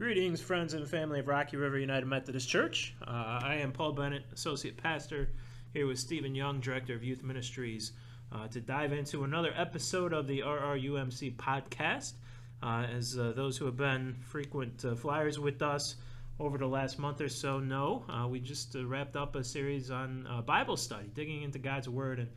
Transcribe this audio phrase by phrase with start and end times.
[0.00, 2.94] Greetings, friends and family of Rocky River United Methodist Church.
[3.06, 5.28] Uh, I am Paul Bennett, Associate Pastor,
[5.74, 7.92] here with Stephen Young, Director of Youth Ministries,
[8.32, 12.14] uh, to dive into another episode of the RRUMC podcast.
[12.62, 15.96] Uh, as uh, those who have been frequent uh, flyers with us
[16.38, 20.26] over the last month or so know, uh, we just wrapped up a series on
[20.46, 22.28] Bible study, digging into God's Word and,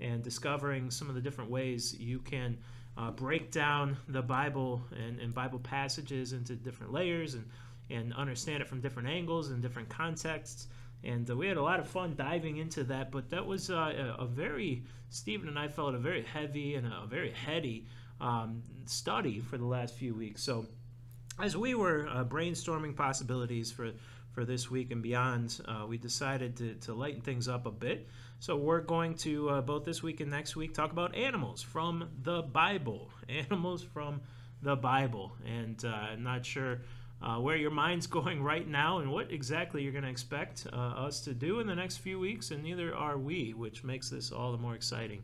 [0.00, 2.56] and discovering some of the different ways you can
[2.96, 7.48] uh, break down the Bible and, and, Bible passages into different layers and,
[7.88, 10.66] and understand it from different angles and different contexts.
[11.02, 14.14] And uh, we had a lot of fun diving into that, but that was uh,
[14.18, 17.86] a, very, Stephen and I felt a very heavy and a very heady
[18.20, 20.42] um, study for the last few weeks.
[20.42, 20.66] So
[21.40, 23.92] as we were uh, brainstorming possibilities for,
[24.32, 28.08] for this week and beyond, uh, we decided to, to lighten things up a bit
[28.40, 32.08] so we're going to uh, both this week and next week talk about animals from
[32.22, 33.10] the Bible.
[33.28, 34.22] Animals from
[34.62, 36.80] the Bible, and uh, I'm not sure
[37.20, 40.76] uh, where your mind's going right now and what exactly you're going to expect uh,
[40.76, 44.32] us to do in the next few weeks, and neither are we, which makes this
[44.32, 45.22] all the more exciting.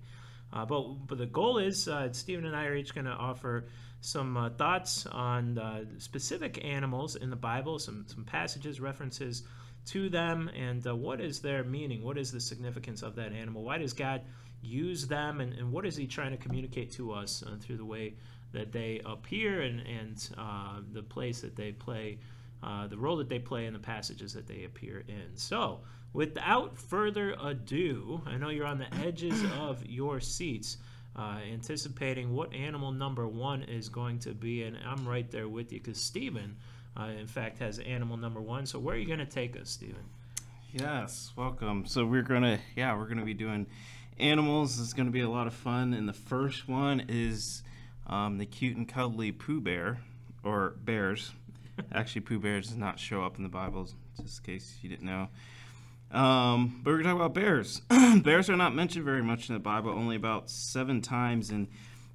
[0.52, 3.64] Uh, but but the goal is uh, Stephen and I are each going to offer
[4.02, 5.58] some thoughts on
[5.96, 9.42] specific animals in the Bible, some some passages, references
[9.86, 12.02] to them and uh, what is their meaning?
[12.02, 13.62] What is the significance of that animal?
[13.62, 14.22] Why does God
[14.62, 17.84] use them and, and what is He trying to communicate to us uh, through the
[17.84, 18.14] way
[18.52, 22.18] that they appear and, and uh, the place that they play,
[22.62, 25.36] uh, the role that they play in the passages that they appear in?
[25.36, 25.80] So,
[26.12, 30.78] without further ado, I know you're on the edges of your seats.
[31.18, 35.72] Uh, anticipating what animal number one is going to be, and I'm right there with
[35.72, 36.56] you because Stephen
[36.98, 38.66] uh, in fact, has animal number one.
[38.66, 40.04] So, where are you going to take us, Stephen?
[40.72, 41.86] Yes, welcome.
[41.86, 43.66] So, we're going to, yeah, we're going to be doing
[44.18, 44.80] animals.
[44.80, 45.94] It's going to be a lot of fun.
[45.94, 47.62] And the first one is
[48.06, 49.98] um, the cute and cuddly Pooh Bear,
[50.42, 51.32] or bears.
[51.92, 53.88] Actually, Pooh Bears does not show up in the Bible,
[54.22, 55.28] just in case you didn't know.
[56.10, 57.80] Um, but we're going to talk about bears.
[58.22, 61.50] bears are not mentioned very much in the Bible, only about seven times.
[61.50, 61.68] And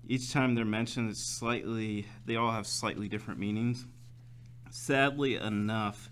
[0.08, 3.86] each time they're mentioned, it's slightly, they all have slightly different meanings.
[4.72, 6.10] Sadly enough,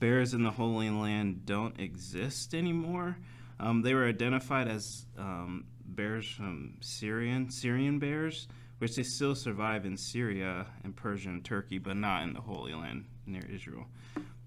[0.00, 3.16] bears in the Holy Land don't exist anymore.
[3.60, 8.48] Um, they were identified as um, bears from Syrian Syrian bears,
[8.78, 12.74] which they still survive in Syria and Persia and Turkey, but not in the Holy
[12.74, 13.86] Land near Israel.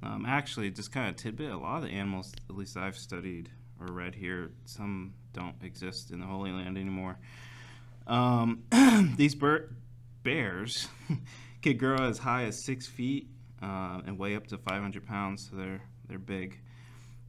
[0.02, 3.50] Um, actually, just kind of tidbit: a lot of the animals, at least I've studied
[3.80, 7.18] or read here, some don't exist in the Holy Land anymore.
[8.08, 8.64] Um,
[9.16, 9.36] these
[10.24, 10.88] bears
[11.62, 13.30] could grow as high as six feet
[13.64, 16.60] uh, and weigh up to 500 pounds, so they're they're big.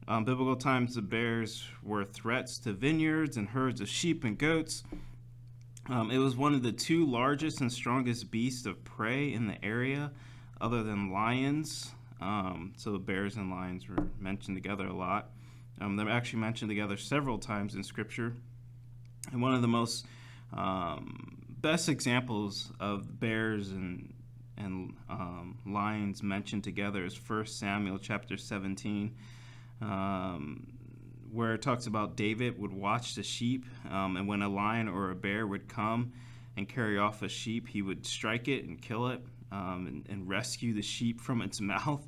[0.07, 4.83] Um, biblical times, the bears were threats to vineyards and herds of sheep and goats.
[5.87, 9.63] Um, it was one of the two largest and strongest beasts of prey in the
[9.63, 10.11] area,
[10.59, 11.91] other than lions.
[12.21, 15.31] Um, so the bears and lions were mentioned together a lot.
[15.81, 18.35] Um, they're actually mentioned together several times in Scripture.
[19.31, 20.05] And one of the most
[20.53, 24.13] um, best examples of bears and
[24.57, 29.13] and um, lions mentioned together is First Samuel chapter 17,
[29.81, 30.67] um,
[31.31, 35.11] where it talks about David would watch the sheep, um, and when a lion or
[35.11, 36.13] a bear would come
[36.57, 39.21] and carry off a sheep, he would strike it and kill it
[39.51, 42.05] um, and, and, rescue the sheep from its mouth.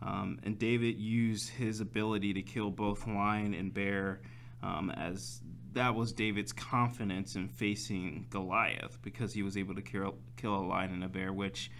[0.00, 4.20] Um, and David used his ability to kill both lion and bear
[4.62, 5.40] um, as
[5.72, 10.64] that was David's confidence in facing Goliath because he was able to kill, kill a
[10.64, 11.70] lion and a bear, which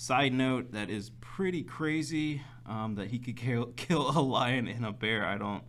[0.00, 4.86] Side note, that is pretty crazy um, that he could kill, kill a lion and
[4.86, 5.26] a bear.
[5.26, 5.64] I don't.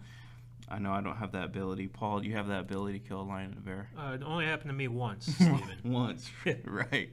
[0.69, 1.87] I know I don't have that ability.
[1.87, 3.89] Paul, do you have that ability to kill a lion and a bear?
[3.97, 5.79] Uh, it only happened to me once, Stephen.
[5.83, 6.29] once,
[6.63, 7.09] right.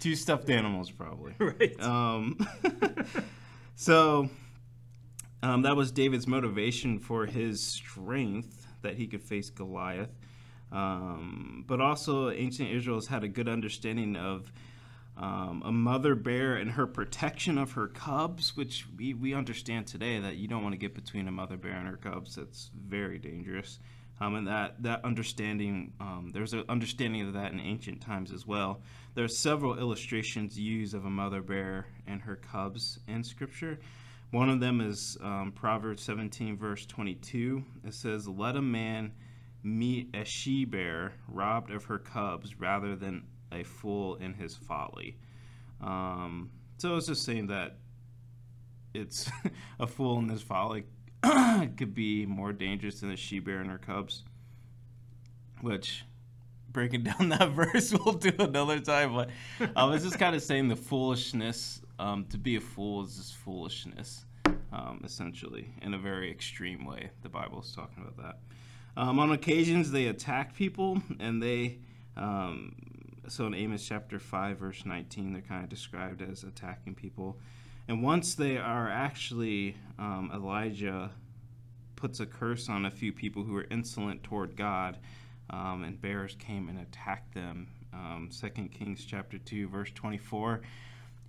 [0.00, 1.34] Two stuffed animals, probably.
[1.38, 1.80] Right.
[1.80, 2.44] Um,
[3.76, 4.28] so
[5.44, 10.10] um, that was David's motivation for his strength that he could face Goliath.
[10.70, 14.50] Um, but also, ancient Israel has had a good understanding of
[15.16, 20.18] um, a mother bear and her protection of her cubs, which we, we understand today
[20.20, 22.36] that you don't want to get between a mother bear and her cubs.
[22.36, 23.78] That's very dangerous.
[24.20, 28.46] Um, and that, that understanding, um, there's an understanding of that in ancient times as
[28.46, 28.80] well.
[29.14, 33.80] There are several illustrations used of a mother bear and her cubs in Scripture.
[34.32, 37.62] One of them is um, Proverbs 17, verse 22.
[37.86, 39.12] It says, Let a man
[39.62, 45.18] meet a she bear robbed of her cubs rather than a fool in his folly.
[45.82, 47.76] Um, so it's just saying that
[48.94, 49.30] it's
[49.78, 50.84] a fool in his folly
[51.76, 54.24] could be more dangerous than a she bear and her cubs.
[55.60, 56.06] Which,
[56.70, 59.14] breaking down that verse, we'll do another time.
[59.14, 59.28] But
[59.76, 63.34] I was just kind of saying the foolishness um, to be a fool is just
[63.36, 64.24] foolishness,
[64.72, 67.10] um, essentially, in a very extreme way.
[67.22, 69.00] The Bible is talking about that.
[69.00, 71.78] Um, on occasions, they attack people, and they,
[72.16, 72.74] um,
[73.28, 77.38] so in Amos chapter 5, verse 19, they're kind of described as attacking people.
[77.86, 81.10] And once they are actually, um, Elijah
[81.94, 84.98] puts a curse on a few people who were insolent toward God,
[85.50, 87.68] um, and bears came and attacked them.
[87.94, 90.62] Um, 2 Kings chapter 2, verse 24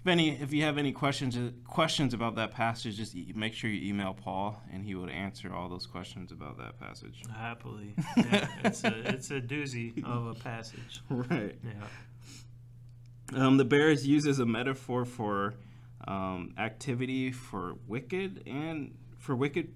[0.03, 3.69] if any if you have any questions questions about that passage just e- make sure
[3.69, 8.47] you email paul and he would answer all those questions about that passage Happily, yeah,
[8.65, 11.01] it's a it's a doozy of a passage.
[11.09, 13.45] right Yeah.
[13.47, 15.53] um, the bear is used as a metaphor for
[16.05, 19.73] um, activity for wicked and for wicked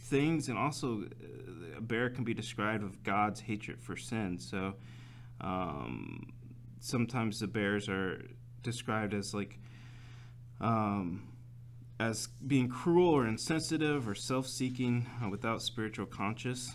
[0.00, 4.74] things and also uh, a bear can be described with god's hatred for sin so
[5.40, 6.26] um,
[6.80, 8.22] sometimes the bears are
[8.62, 9.58] described as like
[10.60, 11.28] um,
[11.98, 16.74] as being cruel or insensitive or self-seeking uh, without spiritual conscience.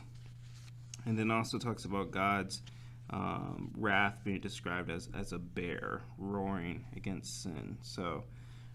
[1.05, 2.61] And then also talks about god's
[3.09, 7.77] um, wrath being described as, as a bear roaring against sin.
[7.81, 8.25] So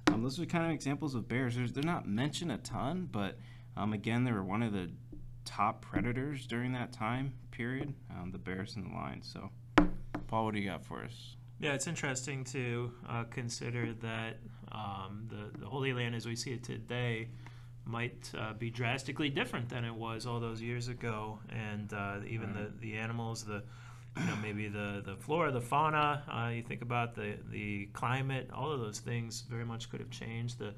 [0.07, 1.55] um, those are kind of examples of bears.
[1.55, 3.39] There's, they're not mentioned a ton but
[3.77, 4.91] um, again they were one of the
[5.45, 9.51] top predators during that time period um, the bears and the lions so
[10.29, 14.39] paul what do you got for us Yeah, it's interesting to uh, consider that
[14.73, 17.29] um, the, the Holy Land as we see it today
[17.85, 21.39] might uh, be drastically different than it was all those years ago.
[21.51, 23.63] And uh, even the, the animals, the
[24.17, 28.51] you know, maybe the, the flora, the fauna, uh, you think about the, the climate,
[28.53, 30.59] all of those things very much could have changed.
[30.59, 30.75] The,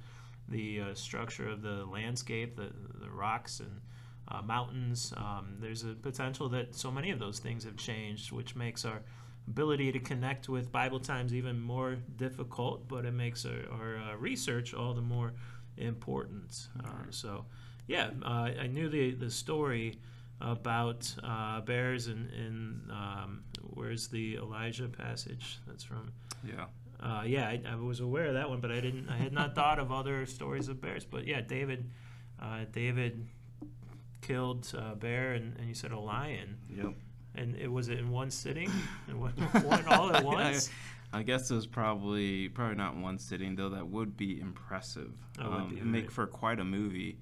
[0.48, 3.80] the uh, structure of the landscape, the, the rocks and
[4.28, 5.12] uh, mountains.
[5.16, 9.02] Um, there's a potential that so many of those things have changed, which makes our
[9.49, 14.17] ability to connect with Bible times even more difficult, but it makes our, our uh,
[14.17, 15.32] research all the more
[15.76, 16.69] important.
[16.82, 17.44] Uh, so,
[17.87, 19.99] yeah, uh, I knew the, the story
[20.41, 23.44] about uh, bears and, and um,
[23.75, 26.12] where's the Elijah passage that's from?
[26.44, 26.67] yeah
[27.00, 29.08] Uh, yeah, I, I was aware of that one, but I didn't.
[29.08, 31.05] I had not thought of other stories of bears.
[31.05, 31.91] But yeah, David,
[32.41, 33.26] uh, David
[34.23, 36.94] killed a bear, and, and you said a lion, yep
[37.34, 38.70] and it was it in one sitting,
[39.08, 40.70] and one, one all at once.
[41.12, 43.69] I guess it was probably probably not one sitting though.
[43.69, 45.12] That would be impressive.
[45.38, 46.12] That would um, be, it'd make right.
[46.12, 47.19] for quite a movie.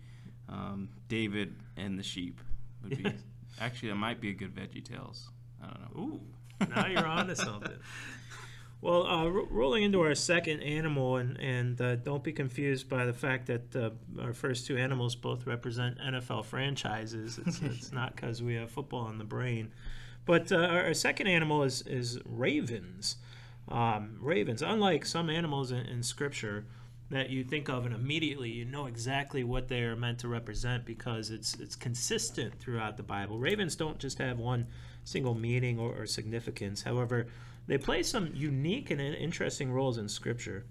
[0.48, 2.40] Um, David and the sheep
[2.82, 3.12] would be.
[3.60, 5.28] actually, it might be a good Veggie Tales.
[5.62, 6.02] I don't know.
[6.02, 6.20] Ooh,
[6.74, 7.76] now you're on to something.
[8.82, 13.06] Well, uh, ro- rolling into our second animal, and, and uh, don't be confused by
[13.06, 17.38] the fact that uh, our first two animals both represent NFL franchises.
[17.46, 19.72] It's, it's not because we have football in the brain.
[20.24, 23.16] But uh, our, second animal is, is ravens.
[23.68, 26.64] Um, ravens, unlike some animals in, in Scripture
[27.10, 30.84] that you think of and immediately you know exactly what they are meant to represent
[30.86, 33.38] because it's it's consistent throughout the Bible.
[33.38, 34.66] Ravens don't just have one
[35.04, 36.82] single meaning or, or significance.
[36.82, 37.26] However,
[37.66, 40.64] they play some unique and interesting roles in Scripture.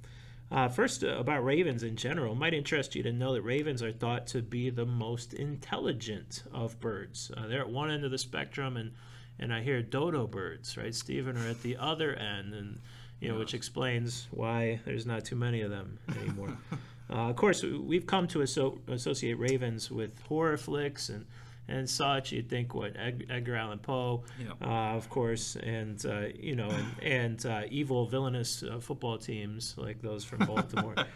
[0.52, 3.94] Uh, first, uh, about ravens in general, might interest you to know that ravens are
[3.94, 7.32] thought to be the most intelligent of birds.
[7.38, 8.92] Uh, they're at one end of the spectrum, and
[9.42, 12.80] and I hear dodo birds, right, Stephen, are at the other end, and
[13.20, 16.58] you know, which explains why there's not too many of them anymore.
[17.10, 21.26] uh, of course, we've come to asso- associate ravens with horror flicks and
[21.68, 22.32] and such.
[22.34, 24.58] You'd think what Ed- Edgar Allan Poe, Yep.
[24.62, 24.66] uh,
[24.98, 30.02] of course, and uh, you know, and, and uh, evil, villainous uh, football teams like
[30.02, 30.96] those from Baltimore.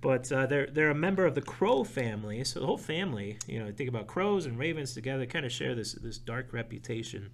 [0.00, 3.60] But uh, they're they're a member of the crow family, so the whole family, you
[3.62, 7.30] know, think about crows and ravens together, kind of share this this dark reputation.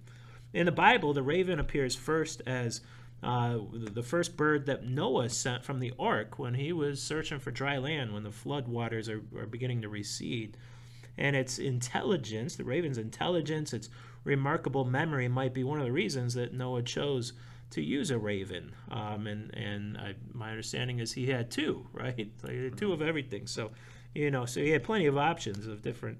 [0.53, 2.81] In the Bible, the raven appears first as
[3.21, 7.51] uh, the first bird that Noah sent from the ark when he was searching for
[7.51, 10.57] dry land when the flood waters are, are beginning to recede.
[11.17, 13.89] And its intelligence, the raven's intelligence, its
[14.23, 17.33] remarkable memory might be one of the reasons that Noah chose
[17.71, 18.71] to use a raven.
[18.89, 22.31] Um, and and I, my understanding is he had two, right?
[22.41, 23.47] Like, two of everything.
[23.47, 23.71] So,
[24.15, 26.19] you know, so he had plenty of options of different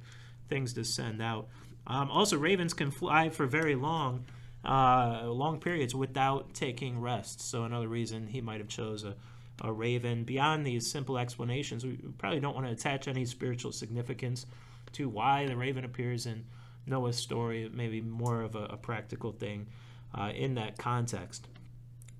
[0.49, 1.47] things to send out.
[1.89, 4.25] Um, also, ravens can fly for very long,
[4.63, 7.41] uh, long periods without taking rest.
[7.41, 9.15] So another reason he might have chose a,
[9.61, 10.23] a raven.
[10.23, 14.45] Beyond these simple explanations, we probably don't want to attach any spiritual significance
[14.93, 16.45] to why the raven appears in
[16.85, 17.69] Noah's story.
[17.73, 19.65] Maybe more of a, a practical thing
[20.13, 21.47] uh, in that context.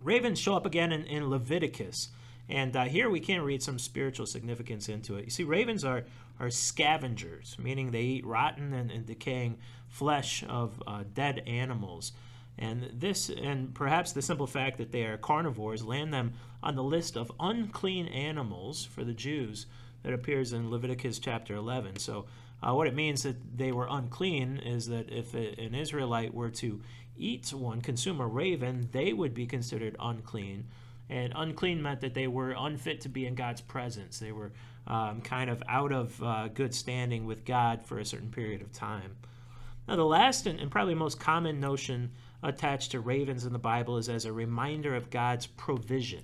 [0.02, 2.10] Ravens show up again in, in Leviticus.
[2.48, 5.26] And uh, here we can read some spiritual significance into it.
[5.26, 6.06] You see, ravens are,
[6.39, 12.13] are scavengers, meaning they eat rotten and, and decaying flesh of uh, dead animals.
[12.58, 16.84] And this, and perhaps the simple fact that they are carnivores, land them on the
[16.84, 19.65] list of unclean animals for the Jews
[20.03, 22.00] that appears in Leviticus chapter 11.
[22.00, 22.25] So,
[22.62, 26.81] uh, what it means that they were unclean is that if an Israelite were to
[27.17, 30.67] eat one, consume a raven, they would be considered unclean.
[31.10, 34.19] And unclean meant that they were unfit to be in God's presence.
[34.19, 34.51] They were
[34.89, 38.72] um, kind of out of uh, good standing with God for a certain period of
[38.72, 39.15] time.
[39.88, 42.12] Now, the last and, and probably most common notion
[42.43, 46.24] attached to ravens in the Bible is as a reminder of God's provision.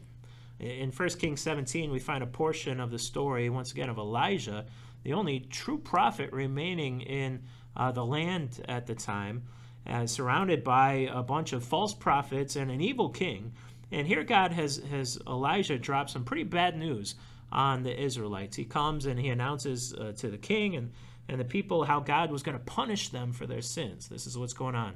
[0.60, 4.66] In 1 Kings 17, we find a portion of the story, once again, of Elijah,
[5.04, 7.42] the only true prophet remaining in
[7.76, 9.44] uh, the land at the time,
[9.86, 13.54] uh, surrounded by a bunch of false prophets and an evil king.
[13.92, 17.16] And here God has, has Elijah drop some pretty bad news
[17.56, 18.58] on the Israelites.
[18.58, 20.92] He comes and he announces uh, to the king and,
[21.30, 24.10] and the people how God was going to punish them for their sins.
[24.10, 24.96] This is what's going on.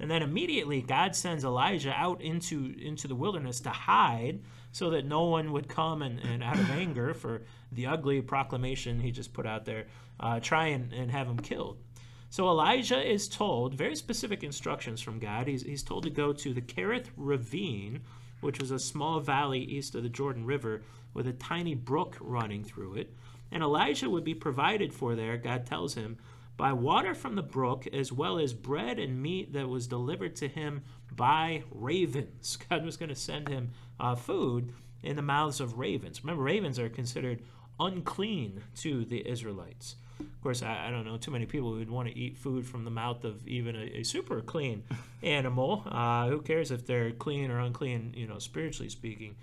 [0.00, 4.40] And then immediately God sends Elijah out into, into the wilderness to hide
[4.72, 9.00] so that no one would come and, and out of anger for the ugly proclamation
[9.00, 9.86] he just put out there,
[10.18, 11.76] uh, try and, and have him killed.
[12.30, 15.46] So Elijah is told very specific instructions from God.
[15.46, 18.00] He's, he's told to go to the Kerith Ravine,
[18.40, 20.82] which was a small valley east of the Jordan River
[21.14, 23.14] with a tiny brook running through it.
[23.50, 26.18] And Elijah would be provided for there, God tells him,
[26.56, 30.48] by water from the brook, as well as bread and meat that was delivered to
[30.48, 30.82] him
[31.14, 32.58] by ravens.
[32.68, 36.22] God was going to send him uh, food in the mouths of ravens.
[36.22, 37.42] Remember, ravens are considered
[37.78, 39.94] unclean to the Israelites.
[40.20, 42.66] Of course, I, I don't know too many people who would want to eat food
[42.66, 44.84] from the mouth of even a, a super clean
[45.22, 45.82] animal.
[45.86, 49.36] Uh, who cares if they're clean or unclean, you know, spiritually speaking?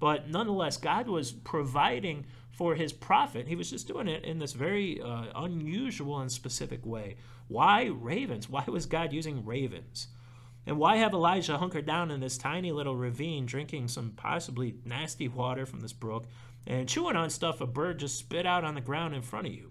[0.00, 3.48] But nonetheless, God was providing for his prophet.
[3.48, 7.16] He was just doing it in this very uh, unusual and specific way.
[7.48, 8.48] Why ravens?
[8.48, 10.08] Why was God using ravens?
[10.66, 15.28] And why have Elijah hunkered down in this tiny little ravine, drinking some possibly nasty
[15.28, 16.26] water from this brook,
[16.66, 19.52] and chewing on stuff a bird just spit out on the ground in front of
[19.52, 19.70] you?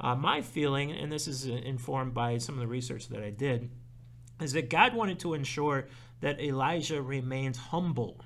[0.00, 3.70] Uh, my feeling, and this is informed by some of the research that I did,
[4.40, 5.88] is that God wanted to ensure
[6.20, 8.20] that Elijah remained humble.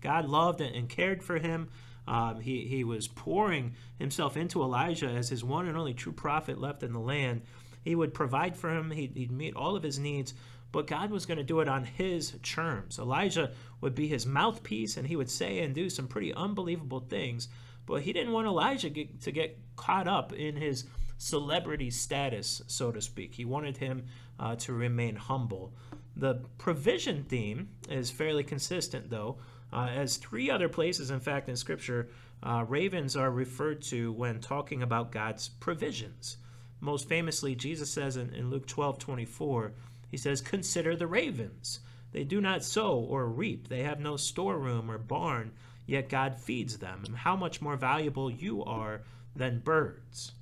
[0.00, 1.68] God loved and cared for him.
[2.08, 6.60] Um, he, he was pouring himself into Elijah as his one and only true prophet
[6.60, 7.42] left in the land.
[7.84, 10.34] He would provide for him, he'd, he'd meet all of his needs,
[10.72, 12.98] but God was going to do it on his terms.
[12.98, 17.48] Elijah would be his mouthpiece, and he would say and do some pretty unbelievable things,
[17.86, 20.86] but he didn't want Elijah get, to get caught up in his
[21.22, 23.32] celebrity status, so to speak.
[23.32, 24.06] He wanted him
[24.40, 25.72] uh, to remain humble.
[26.16, 29.38] The provision theme is fairly consistent, though,
[29.72, 32.08] uh, as three other places, in fact, in Scripture,
[32.42, 36.38] uh, ravens are referred to when talking about God's provisions.
[36.80, 39.74] Most famously, Jesus says in, in Luke 12 24,
[40.10, 41.78] He says, Consider the ravens.
[42.10, 45.52] They do not sow or reap, they have no storeroom or barn,
[45.86, 47.04] yet God feeds them.
[47.06, 49.02] And how much more valuable you are
[49.36, 50.32] than birds.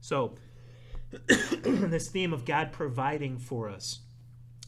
[0.00, 0.34] So,
[1.26, 4.00] this theme of God providing for us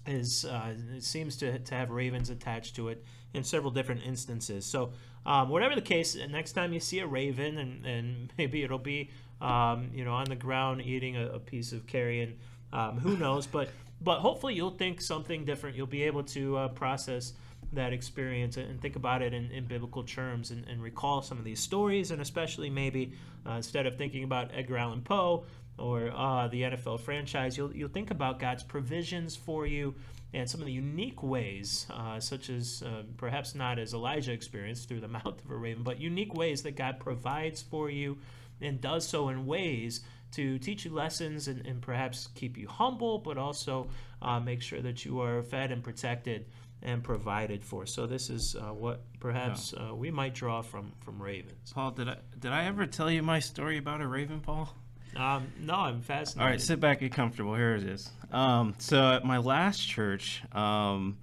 [0.06, 4.64] is uh, it seems to, to have ravens attached to it in several different instances.
[4.64, 4.92] So,
[5.26, 9.10] um, whatever the case, next time you see a raven, and, and maybe it'll be
[9.40, 12.37] um, you know on the ground eating a, a piece of carrion,
[12.72, 13.46] um, who knows?
[13.46, 13.70] But
[14.00, 15.76] but hopefully you'll think something different.
[15.76, 17.34] You'll be able to uh, process
[17.72, 21.44] that experience and think about it in, in biblical terms and, and, recall some of
[21.44, 23.12] these stories, and especially maybe
[23.46, 25.44] uh, instead of thinking about Edgar Allan Poe
[25.78, 29.94] or uh, the NFL franchise, you'll, you'll think about God's provisions for you
[30.32, 34.88] and some of the unique ways, uh, such as uh, perhaps not as Elijah experienced
[34.88, 38.18] through the mouth of a raven, but unique ways that God provides for you
[38.60, 40.00] and does so in ways
[40.32, 43.88] to teach you lessons and, and perhaps keep you humble, but also
[44.22, 46.46] uh, make sure that you are fed and protected
[46.82, 47.87] and provided for.
[47.87, 51.72] So this is uh, what perhaps uh, we might draw from from ravens.
[51.72, 54.75] Paul, did I did I ever tell you my story about a raven, Paul?
[55.16, 56.42] Um, no, I'm fascinated.
[56.42, 57.54] All right, sit back, get comfortable.
[57.54, 58.10] Here it is.
[58.30, 61.18] Um, so at my last church, um,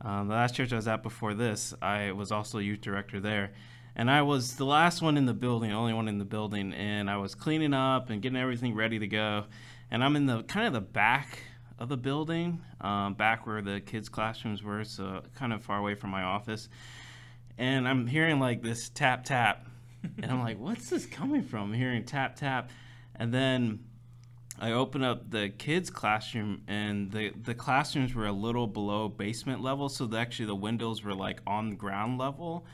[0.00, 3.52] um, the last church I was at before this, I was also youth director there,
[3.94, 7.10] and I was the last one in the building, only one in the building, and
[7.10, 9.44] I was cleaning up and getting everything ready to go,
[9.90, 11.40] and I'm in the kind of the back
[11.78, 15.94] of the building, um, back where the kids' classrooms were, so kind of far away
[15.94, 16.68] from my office,
[17.58, 19.66] and I'm hearing like this tap tap,
[20.02, 21.70] and I'm like, what's this coming from?
[21.70, 22.70] I'm hearing tap tap
[23.18, 23.80] and then
[24.58, 29.62] I open up the kids' classroom, and the the classrooms were a little below basement
[29.62, 32.66] level, so the, actually the windows were like on ground level.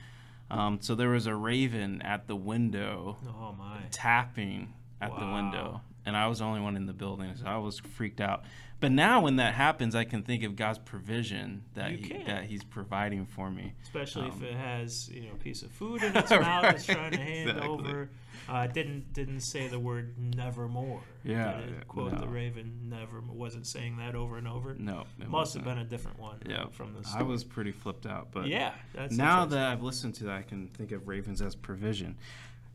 [0.51, 5.19] Um, so there was a raven at the window, oh my, tapping at wow.
[5.19, 8.21] the window, and I was the only one in the building, so I was freaked
[8.21, 8.45] out.
[8.81, 12.65] But now, when that happens, I can think of God's provision that he, that He's
[12.65, 13.75] providing for me.
[13.85, 16.87] especially if Um, it has you know a piece of food in its mouth it's
[16.87, 17.69] trying to hand exactly.
[17.69, 18.11] over.
[18.49, 21.01] Uh, didn't didn't say the word nevermore.
[21.23, 24.75] Yeah, Did it yeah, quote the raven never wasn't saying that over and over.
[24.75, 25.65] No, it Must have wasn't.
[25.65, 26.39] been a different one.
[26.49, 28.73] Yeah, from the I was pretty flipped out, but yeah.
[28.95, 32.17] That's now that I've listened to that, I can think of ravens as provision.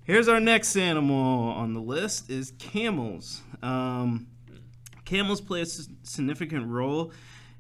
[0.08, 3.42] Here's our next animal on the list is camels.
[3.62, 4.28] Um,
[5.04, 7.12] camels play a significant role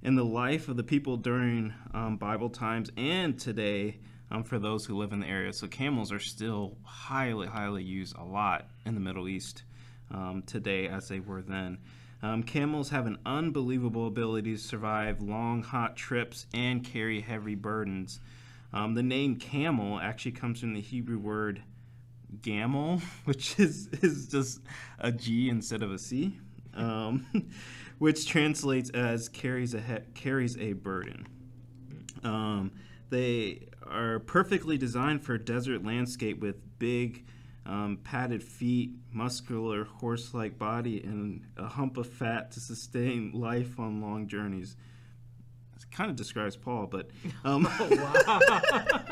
[0.01, 3.98] in the life of the people during um, Bible times and today
[4.32, 5.51] um, for those who live in the area.
[5.51, 9.63] So camels are still highly, highly used a lot in the Middle East
[10.10, 11.80] um, today as they were then.
[12.24, 18.22] Um, camels have an unbelievable ability to survive long, hot trips and carry heavy burdens.
[18.72, 21.62] Um, the name camel actually comes from the Hebrew word
[22.42, 24.60] gamel, which is, is just
[25.00, 26.40] a G instead of a C,
[26.74, 27.26] um,
[27.98, 31.28] which translates as carries a he- carries a burden.
[32.24, 32.72] Um,
[33.10, 37.26] they are perfectly designed for a desert landscape with big,
[37.66, 44.02] um, padded feet, muscular horse-like body, and a hump of fat to sustain life on
[44.02, 44.76] long journeys.
[45.76, 47.10] It kind of describes Paul, but
[47.44, 49.04] um, wow.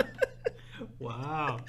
[1.00, 1.60] Wow.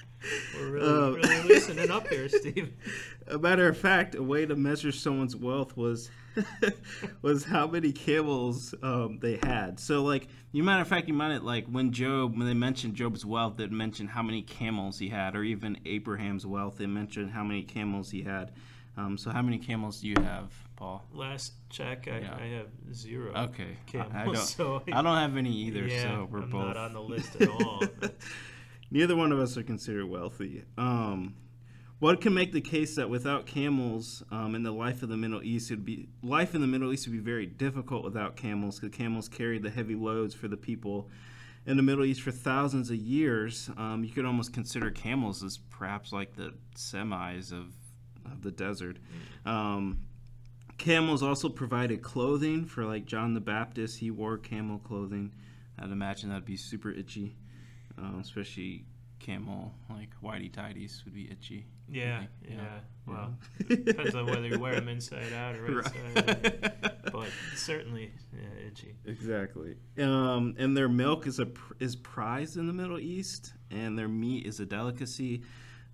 [0.57, 2.73] We're really, Uh, really loosening up here, Steve.
[3.29, 6.11] A matter of fact, a way to measure someone's wealth was
[7.23, 9.81] was how many camels um, they had.
[9.81, 12.95] So, like, you matter of fact, you might have, like when Job when they mentioned
[12.95, 17.33] Job's wealth, they mentioned how many camels he had, or even Abraham's wealth, they mentioned
[17.33, 18.53] how many camels he had.
[18.97, 21.05] Um, so, how many camels do you have, Paul?
[21.13, 22.37] Last check, I, Yeah.
[22.41, 23.33] I have zero.
[23.35, 24.37] Okay, I- Camels, I don't.
[24.37, 25.85] so I don't have any either.
[25.87, 27.83] yeah, so we're I'm both not on the list at all.
[28.91, 30.65] Neither one of us are considered wealthy.
[30.79, 31.35] Um,
[31.99, 35.43] what can make the case that without camels um, in the life of the Middle
[35.43, 38.97] East would be life in the Middle East would be very difficult without camels because
[38.97, 41.09] camels carried the heavy loads for the people
[41.65, 43.71] in the Middle East for thousands of years.
[43.79, 47.73] Um, you could almost consider camels as perhaps like the semis of
[48.27, 48.99] of the desert.
[49.47, 50.01] Um,
[50.79, 53.99] camels also provided clothing for like John the Baptist.
[53.99, 55.33] He wore camel clothing.
[55.79, 57.37] I'd imagine that'd be super itchy
[57.99, 58.85] um, especially
[59.19, 61.67] camel like whitey tidies would be itchy.
[61.91, 62.79] yeah, think, yeah.
[63.07, 63.35] Well,
[63.69, 63.77] Yeah.
[63.85, 66.63] depends on whether you wear them inside out or right, side.
[66.63, 66.73] Right.
[67.13, 68.97] But certainly, yeah, itchy.
[69.07, 69.77] exactly.
[69.99, 74.09] Um, and their milk is a pr- is prized in the Middle East, and their
[74.09, 75.43] meat is a delicacy.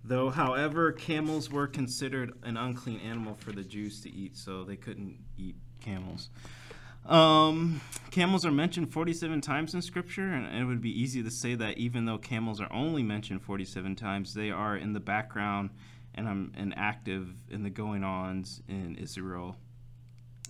[0.03, 4.75] Though, however, camels were considered an unclean animal for the Jews to eat, so they
[4.75, 6.29] couldn't eat camels.
[7.05, 11.55] Um, camels are mentioned 47 times in Scripture, and it would be easy to say
[11.55, 15.71] that even though camels are only mentioned 47 times, they are in the background
[16.15, 19.55] and um, and active in the going ons in Israel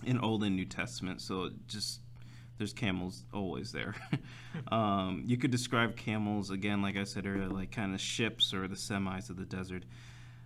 [0.04, 1.20] in Old and New Testament.
[1.20, 2.00] So just
[2.58, 3.94] there's camels always there.
[4.68, 8.68] um, you could describe camels again, like I said earlier, like kind of ships or
[8.68, 9.84] the semis of the desert.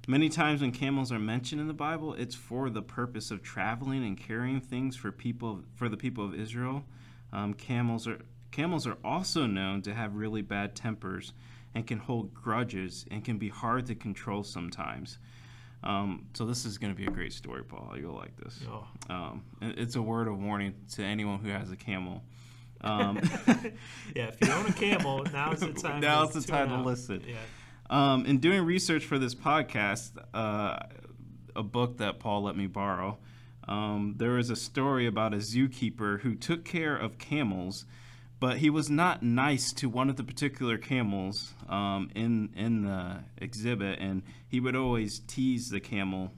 [0.09, 4.03] Many times when camels are mentioned in the Bible, it's for the purpose of traveling
[4.07, 6.83] and carrying things for people for the people of Israel.
[7.31, 8.19] Um, camels are
[8.51, 11.35] camels are also known to have really bad tempers
[11.75, 15.19] and can hold grudges and can be hard to control sometimes.
[15.85, 17.93] Um, so this is going to be a great story, Paul.
[18.01, 18.61] You'll like this.
[18.67, 18.87] Oh.
[19.11, 22.23] Um, it's a word of warning to anyone who has a camel.
[22.81, 23.21] Um,
[24.15, 26.01] yeah, if you own a camel, now now's the time.
[26.01, 27.25] Now's to the time to listen.
[27.27, 27.35] Yeah.
[27.91, 30.79] Um, in doing research for this podcast, uh,
[31.57, 33.19] a book that Paul let me borrow,
[33.67, 37.87] um, there was a story about a zookeeper who took care of camels,
[38.41, 43.21] but he was not nice to one of the particular camels um, in in the
[43.39, 46.31] exhibit, and he would always tease the camel,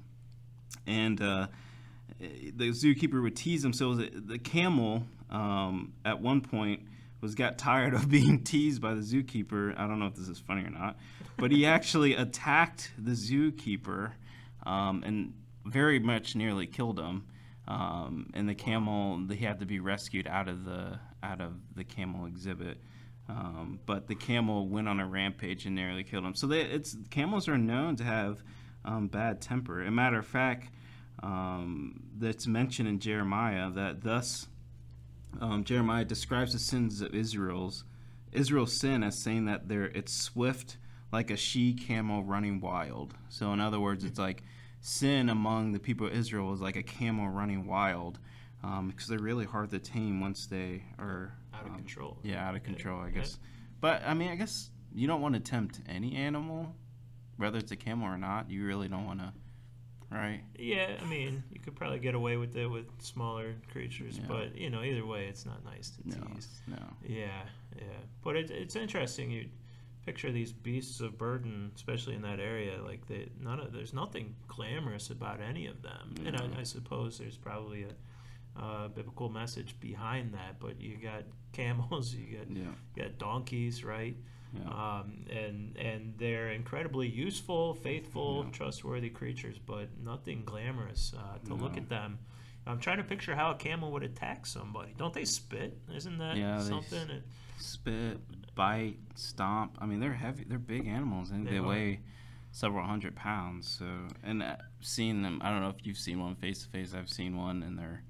[0.87, 1.49] and uh,
[2.19, 3.73] the zookeeper would tease him.
[3.73, 6.83] So the, the camel, um, at one point,
[7.21, 9.79] was got tired of being teased by the zookeeper.
[9.79, 10.99] I don't know if this is funny or not,
[11.37, 14.13] but he actually attacked the zookeeper
[14.65, 17.27] um, and very much nearly killed him.
[17.69, 21.85] Um, and the camel, he had to be rescued out of the out of the
[21.85, 22.79] camel exhibit.
[23.29, 26.35] Um, but the camel went on a rampage and nearly killed him.
[26.35, 28.43] So they, it's camels are known to have
[28.85, 29.83] um, bad temper.
[29.83, 30.69] A matter of fact,
[31.23, 34.49] um, that's mentioned in Jeremiah that thus
[35.41, 37.85] um, Jeremiah describes the sins of Israel's
[38.33, 40.77] Israel's sin as saying that they're it's swift
[41.13, 43.15] like a she camel running wild.
[43.29, 44.43] So in other words, it's like
[44.81, 48.19] sin among the people of Israel is like a camel running wild
[48.87, 52.19] because they're really hard to tame once they are Out of um, control.
[52.23, 53.15] Yeah, out of control, I Yeah.
[53.15, 53.39] guess.
[53.81, 56.75] But I mean, I guess you don't want to tempt any animal,
[57.37, 58.51] whether it's a camel or not.
[58.51, 59.33] You really don't want to.
[60.11, 60.43] Right?
[60.59, 64.25] Yeah, I mean, you could probably get away with it with smaller creatures, Yeah.
[64.29, 66.49] but you know, either way, it's not nice to No, tease.
[66.67, 66.77] no.
[67.07, 67.43] Yeah,
[67.77, 67.83] yeah.
[68.23, 69.31] But it, it's interesting.
[69.31, 69.47] You
[70.05, 72.81] picture these beasts of burden, especially in that area.
[72.83, 76.15] Like they, none of there's nothing glamorous about any of them.
[76.25, 76.49] And No.
[76.57, 77.93] I, I suppose there's probably a,
[78.61, 80.59] uh biblical message behind that.
[80.59, 82.65] But you got camels, you got Yeah,
[82.97, 84.17] you got donkeys, right?
[84.55, 84.69] Yeah,
[85.01, 88.51] Um, and and they're incredibly useful, faithful, Yeah.
[88.53, 92.19] trustworthy creatures, but nothing glamorous uh, to look at them.
[92.67, 94.95] I'm trying to picture how a camel would attack somebody.
[94.97, 95.79] Don't they spit?
[95.95, 96.99] Isn't that Yeah, they something?
[96.99, 97.25] s- It-
[97.59, 98.21] spit,
[98.55, 99.77] bite, stomp.
[99.81, 100.45] I mean, they're heavy.
[100.45, 102.01] They're big animals, and They they, weigh
[102.53, 103.67] several hundred pounds.
[103.69, 103.87] So,
[104.23, 106.93] and uh, seeing them, I don't know if you've seen one face to face.
[106.95, 108.03] I've seen one, and they're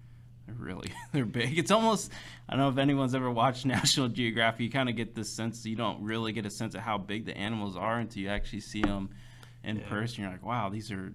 [0.56, 1.58] they're really they're big.
[1.58, 2.10] It's almost
[2.48, 4.60] I don't know if anyone's ever watched National Geographic.
[4.60, 7.24] You kind of get this sense you don't really get a sense of how big
[7.26, 9.10] the animals are until you actually see them
[9.64, 9.88] in Yeah.
[9.88, 10.22] person.
[10.22, 11.12] You're like, wow, these are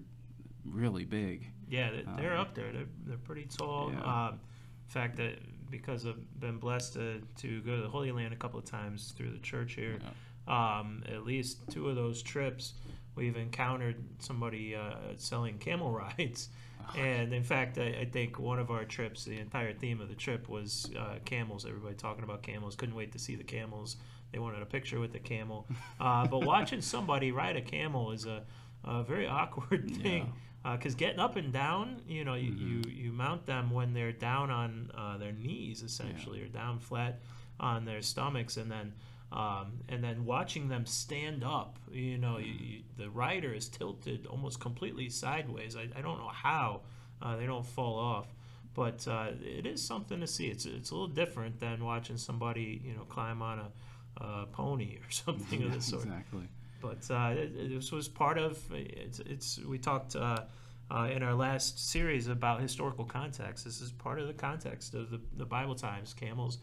[0.64, 1.46] really big.
[1.68, 2.72] yeah, they- they're Um, up there.
[2.72, 3.92] They're, they're pretty tall.
[3.92, 4.00] Yeah.
[4.28, 5.38] Um, in fact, that
[5.70, 9.12] because I've been blessed to, to go to the Holy Land a couple of times
[9.16, 9.98] through the church here,
[10.46, 12.74] um, at least two of those trips,
[13.16, 16.50] we've encountered somebody uh, selling camel rides.
[16.96, 20.14] And in fact, I, I think one of our trips, the entire theme of the
[20.14, 21.66] trip was uh, camels.
[21.66, 22.76] Everybody talking about camels.
[22.76, 23.96] Couldn't wait to see the camels.
[24.32, 25.66] They wanted a picture with the camel.
[25.98, 28.44] Uh, but watching somebody ride a camel is a,
[28.84, 30.32] a very awkward thing.
[30.62, 34.50] Because getting up and down, you know, you, you, you mount them when they're down
[34.50, 37.20] on uh, their knees, essentially, or down flat
[37.60, 38.92] on their stomachs, and then
[39.32, 44.26] um, and then watching them stand up, you know, you, you, the rider is tilted
[44.26, 45.76] almost completely sideways.
[45.76, 46.82] I, I don't know how
[47.20, 48.28] uh, they don't fall off,
[48.74, 50.46] but uh, it is something to see.
[50.46, 53.70] It's it's a little different than watching somebody, you know, climb on a,
[54.24, 56.48] a pony or something of the sort exactly.
[56.80, 60.44] but uh, this was part of it's, it's we talked uh,
[60.90, 65.10] uh, in our last series about historical context this is part of the context of
[65.10, 66.58] the, the bible times camels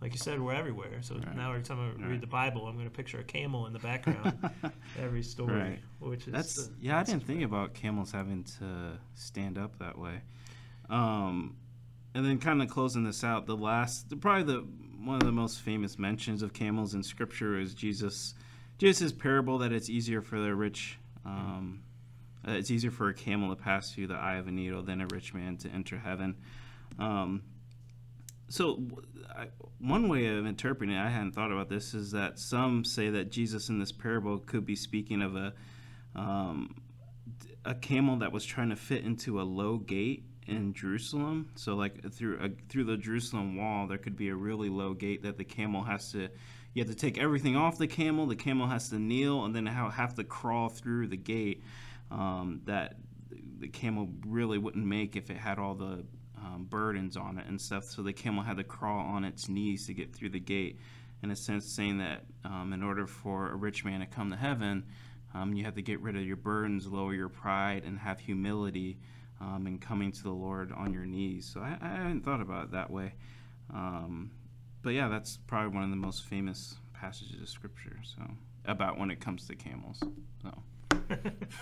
[0.00, 1.36] like you said we're everywhere so Right.
[1.36, 2.20] now every time i read Right.
[2.20, 4.38] the bible i'm going to picture a camel in the background
[5.00, 5.78] every story Right.
[6.00, 6.98] which is That's the- yeah.
[6.98, 10.20] I didn't think about camels having to stand up that way.
[10.90, 11.56] Um,
[12.14, 14.66] and then kind of closing this out, the last, the, probably the
[15.02, 18.34] one of the most famous mentions of camels in Scripture is Jesus,
[18.78, 21.82] Jesus' parable that it's easier for the rich, um,
[22.46, 25.00] uh, it's easier for a camel to pass through the eye of a needle than
[25.00, 26.36] a rich man to enter heaven.
[26.98, 27.42] Um,
[28.54, 28.80] so,
[29.36, 29.48] I,
[29.80, 33.32] one way of interpreting it, I hadn't thought about this, is that some say that
[33.32, 35.54] Jesus in this parable could be speaking of a
[36.14, 36.76] um,
[37.64, 41.50] a camel that was trying to fit into a low gate in Jerusalem.
[41.56, 45.24] So, like through a, through the Jerusalem wall, there could be a really low gate
[45.24, 46.28] that the camel has to.
[46.74, 48.24] You have to take everything off the camel.
[48.26, 51.64] The camel has to kneel, and then have to crawl through the gate.
[52.08, 52.98] Um, that
[53.58, 56.04] the camel really wouldn't make if it had all the
[56.44, 57.84] um, burdens on it and stuff.
[57.84, 60.78] So the camel had to crawl on its knees to get through the gate.
[61.22, 64.36] In a sense, saying that um, in order for a rich man to come to
[64.36, 64.84] heaven,
[65.32, 68.98] um, you have to get rid of your burdens, lower your pride, and have humility
[69.40, 71.50] um, in coming to the Lord on your knees.
[71.52, 73.14] So I, I hadn't thought about it that way.
[73.72, 74.32] Um,
[74.82, 77.96] but yeah, that's probably one of the most famous passages of Scripture.
[78.02, 78.22] So
[78.66, 80.00] about when it comes to camels.
[80.42, 80.62] So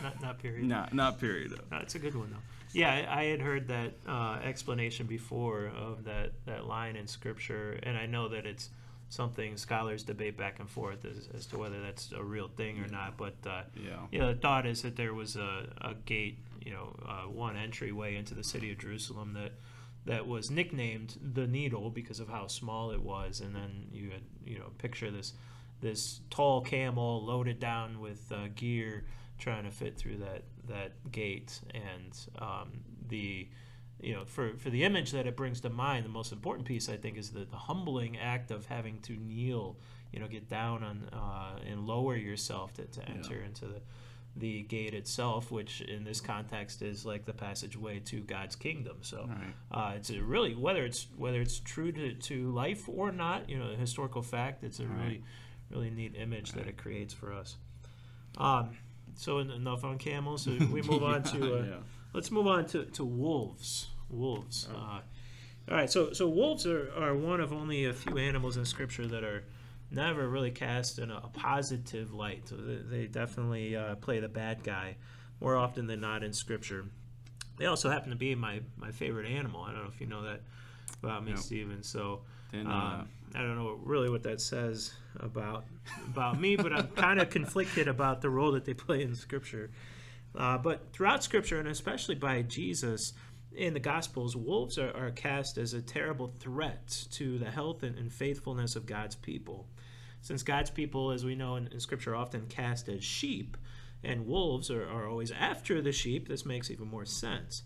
[0.02, 1.52] not not period not not period.
[1.70, 2.36] No, it's a good one though.
[2.72, 7.96] Yeah, I, had heard that uh, explanation before of that, that line in scripture, and
[7.96, 8.70] I know that it's
[9.08, 12.88] something scholars debate back and forth as, as to whether that's a real thing or
[12.88, 13.16] not.
[13.18, 13.98] But uh, Yeah.
[14.10, 17.56] you know, the thought is that there was a, a gate, you know, uh, one
[17.56, 19.52] entryway into the city of Jerusalem that
[20.04, 24.22] that was nicknamed the Needle because of how small it was, and then you had
[24.44, 25.34] you know picture this
[25.80, 29.04] this tall camel loaded down with uh, gear
[29.38, 32.70] trying to fit through that that gate and um,
[33.08, 33.48] the
[34.00, 36.88] you know for for the image that it brings to mind the most important piece
[36.88, 39.76] i think is the, the humbling act of having to kneel
[40.12, 43.80] you know get down on uh, and lower yourself to, to enter into the
[44.34, 49.28] the gate itself which in this context is like the passageway to god's kingdom so
[49.28, 49.54] Right.
[49.92, 53.58] uh, it's a really whether it's whether it's true to, to life or not you
[53.58, 54.98] know a historical fact it's a Right.
[54.98, 55.22] really
[55.70, 57.56] really neat image that it creates for us
[58.38, 58.70] um,
[59.22, 60.42] so en- enough on camels.
[60.42, 61.74] So we move on to uh, Yeah.
[62.12, 63.88] let's move on to, to wolves.
[64.10, 64.68] Wolves.
[64.72, 64.76] Oh.
[64.76, 65.00] Uh,
[65.70, 65.90] all right.
[65.90, 69.44] So so wolves are, are one of only a few animals in Scripture that are
[69.90, 72.48] never really cast in a, a positive light.
[72.48, 74.96] So they, they definitely uh, play the bad guy
[75.40, 76.86] more often than not in Scripture.
[77.58, 79.62] They also happen to be my, my favorite animal.
[79.62, 80.40] I don't know if you know that
[81.02, 81.36] about me.
[81.36, 81.82] Stephen.
[81.82, 85.64] So Didn't know um, I don't know really what that says about
[86.06, 89.70] about me, but I'm kind of conflicted about the role that they play in Scripture.
[90.34, 93.12] Uh, but throughout Scripture, and especially by Jesus
[93.54, 97.98] in the Gospels, wolves are, are cast as a terrible threat to the health and,
[97.98, 99.66] and faithfulness of God's people.
[100.20, 103.56] Since God's people, as we know in, in Scripture, are often cast as sheep,
[104.04, 107.62] and wolves are, are always after the sheep, this makes even more sense.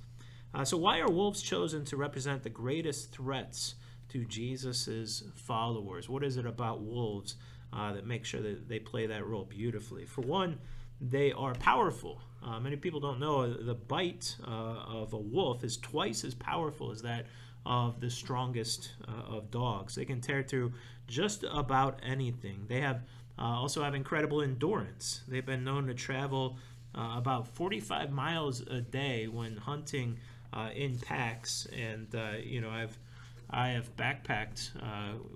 [0.55, 3.75] Uh, so, why are wolves chosen to represent the greatest threats
[4.11, 6.09] to Jesus' followers?
[6.09, 7.37] What is it about wolves
[7.73, 10.05] uh, that makes sure that they play that role beautifully?
[10.05, 10.59] For one,
[11.01, 12.21] they are powerful.
[12.43, 16.91] Uh, many people don't know the bite uh, of a wolf is twice as powerful
[16.91, 17.27] as that
[17.65, 19.95] of the strongest uh, of dogs.
[19.95, 20.73] They can tear through
[21.09, 22.65] just about anything.
[22.69, 23.03] They have
[23.39, 25.23] uh, also have incredible endurance.
[25.29, 26.57] They've been known to travel
[26.95, 30.19] uh, about 45 miles a day when hunting
[30.53, 32.07] uh, in packs, and
[32.43, 32.99] you know I've
[33.51, 34.71] I have backpacked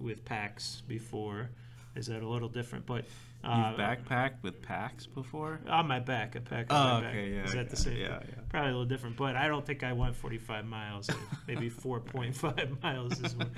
[0.01, 1.51] with packs before.
[1.97, 2.87] Is that a little different?
[2.87, 3.05] But
[3.43, 5.61] You've backpacked with packs before?
[5.67, 6.67] On my back, a pack.
[6.69, 7.35] Oh, on my okay, back.
[7.37, 7.69] yeah, Is that okay.
[7.69, 7.97] the same?
[7.97, 8.29] Yeah, thing?
[8.37, 8.43] yeah.
[8.51, 11.09] Probably a little different, but I don't think I went 45 miles.
[11.49, 13.49] Maybe 4.5 miles is what.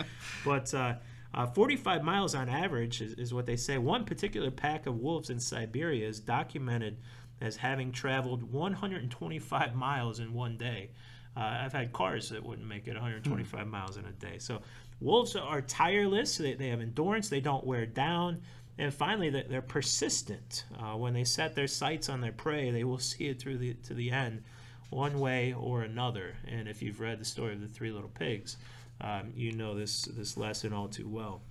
[0.45, 0.95] But uh,
[1.35, 3.77] uh, 45 miles on average is, is what they say.
[3.79, 6.99] One particular pack of wolves in Siberia is documented
[7.41, 10.91] as having traveled 125 miles in one day.
[11.37, 14.39] Uh, I've had cars that wouldn't make it 125 miles in a day.
[14.39, 14.61] So
[15.01, 16.37] wolves are tireless.
[16.37, 17.29] They, they have endurance.
[17.29, 18.43] They don't wear down.
[18.79, 20.65] And finally, they're persistent.
[20.79, 23.75] Uh, when they set their sights on their prey, they will see it through the,
[23.75, 24.43] to the end,
[24.91, 26.37] one way or another.
[26.47, 28.57] And if you've read the story of the three little pigs,
[29.01, 31.43] um, you know this this lesson all too well.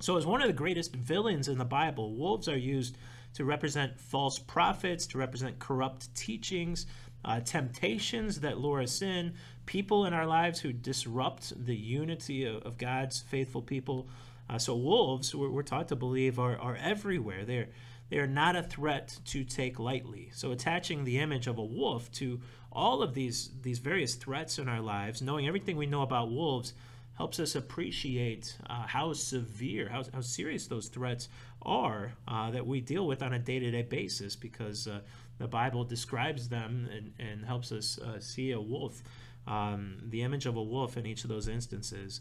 [0.00, 2.96] So, as one of the greatest villains in the Bible, wolves are used
[3.34, 6.86] to represent false prophets, to represent corrupt teachings,
[7.24, 9.34] uh, temptations that lure us in,
[9.66, 14.08] people in our lives who disrupt the unity of, of God's faithful people.
[14.48, 17.44] Uh, so wolves, we're, we're, taught to believe, are, are everywhere.
[17.44, 17.68] They're
[18.10, 20.30] they are not a threat to take lightly.
[20.32, 22.40] So attaching the image of a wolf to
[22.72, 26.72] all of these these various threats in our lives, knowing everything we know about wolves,
[27.16, 31.28] helps us appreciate uh, how severe, how, how serious those threats
[31.62, 34.36] are uh, that we deal with on a day-to-day basis.
[34.36, 35.00] Because uh,
[35.38, 39.02] the Bible describes them and, and helps us uh, see a wolf,
[39.46, 42.20] um, the image of a wolf in each of those instances.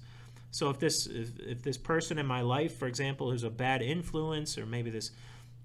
[0.51, 3.81] So if this if, if this person in my life, for example, is a bad
[3.81, 5.11] influence, or maybe this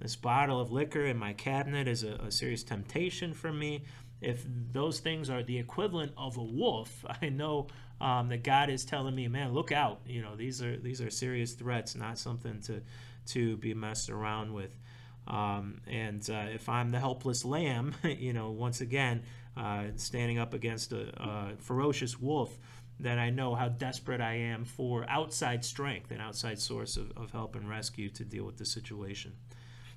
[0.01, 3.85] this bottle of liquor in my cabinet is a, a, serious temptation for me,
[4.21, 7.69] if those things are the equivalent of a wolf, I know
[8.01, 10.01] um, that God is telling me, man, look out.
[10.07, 12.83] You know, these are these are serious threats, not something to
[13.27, 14.77] to be messed around with.
[15.27, 19.23] Um, and uh, if I'm the helpless lamb, you know, once again,
[19.57, 22.59] uh, standing up against a, a ferocious wolf,
[22.99, 27.33] then I know how desperate I am for outside strength, an outside source of, of
[27.33, 29.33] help and rescue to deal with the situation.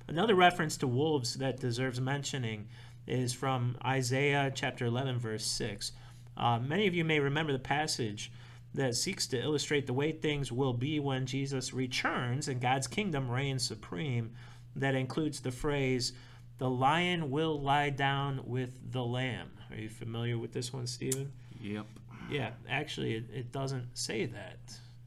[0.08, 2.68] Another reference to wolves that deserves mentioning
[3.06, 5.92] is from Isaiah chapter 11, verse 6.
[6.36, 8.30] Uh, many of you may remember the passage
[8.74, 13.30] that seeks to illustrate the way things will be when Jesus returns and God's kingdom
[13.30, 14.32] reigns supreme.
[14.76, 16.12] That includes the phrase,
[16.58, 19.50] the lion will lie down with the lamb.
[19.70, 21.32] Are you familiar with this one, Stephen?
[21.60, 21.86] Yep.
[22.30, 24.58] Yeah, actually, it, it doesn't say that.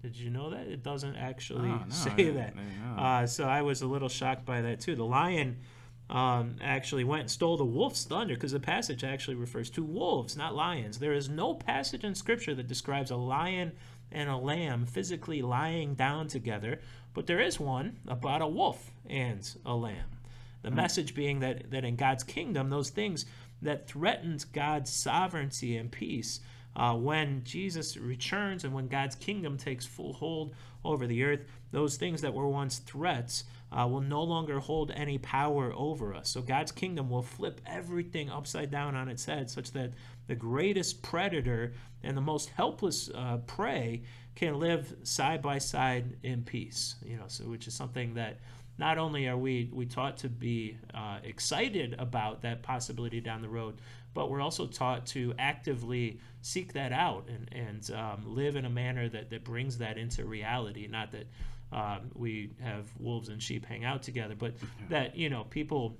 [0.01, 0.67] Did you know that?
[0.67, 2.53] It doesn't actually Oh, no, say that.
[2.97, 4.95] Uh, so I was a little shocked by that too.
[4.95, 5.57] The lion
[6.09, 10.35] um, actually went and stole the wolf's thunder because the passage actually refers to wolves,
[10.37, 10.99] not lions.
[10.99, 13.73] There is no passage in Scripture that describes a lion
[14.11, 16.79] and a lamb physically lying down together,
[17.13, 20.09] but there is one about a wolf and a lamb.
[20.61, 23.25] The message being that, that in God's kingdom, those things
[23.61, 26.41] that threatened God's sovereignty and peace,
[26.75, 31.41] uh, when Jesus returns and when God's kingdom takes full hold over the earth,
[31.71, 36.29] those things that were once threats uh, will no longer hold any power over us.
[36.29, 39.93] So God's kingdom will flip everything upside down on its head, such that
[40.29, 44.03] the greatest predator and the most helpless uh, prey
[44.35, 46.95] can live side by side in peace.
[47.03, 48.39] You know, so which is something that
[48.77, 53.49] not only are we we taught to be uh, excited about that possibility down the
[53.49, 53.81] road,
[54.13, 58.69] but we're also taught to actively seek that out and and um, live in a
[58.69, 60.87] manner that that brings that into reality.
[60.87, 61.25] Not that
[61.71, 64.53] um, we have wolves and sheep hang out together, but
[64.89, 65.97] that you know people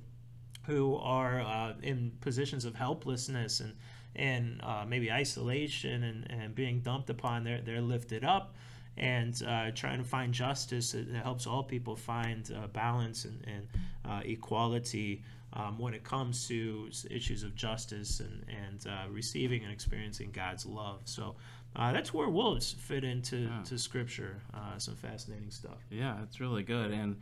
[0.68, 3.74] who are uh, in positions of helplessness and
[4.16, 8.56] and uh, maybe isolation and, and being dumped upon, they're they're lifted up
[8.98, 13.68] and uh, trying to find justice that helps all people find uh, balance and, and
[14.06, 15.22] uh, equality
[15.54, 20.66] um, when it comes to issues of justice and, and uh, receiving and experiencing God's
[20.66, 21.02] love.
[21.06, 21.36] So
[21.78, 23.62] uh, that's where wolves fit into Yeah.
[23.66, 24.42] to Scripture.
[24.54, 25.78] Uh, some fascinating stuff.
[25.90, 27.16] Yeah, it's really good, and